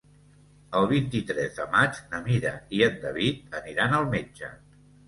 [0.79, 4.53] El vint-i-tres de maig na Mira i en David aniran al metge.